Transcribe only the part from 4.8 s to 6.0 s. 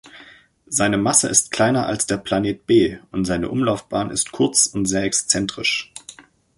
sehr exzentrisch.